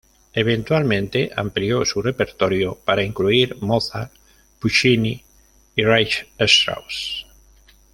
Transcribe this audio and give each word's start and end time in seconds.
Eventualmente 0.33 1.29
amplió 1.35 1.85
su 1.85 2.01
repertorio 2.01 2.73
para 2.85 3.03
incluir 3.03 3.57
Mozart, 3.61 4.11
Puccini 4.57 5.23
y 5.75 5.83
Richard 5.85 6.25
Strauss. 6.39 7.27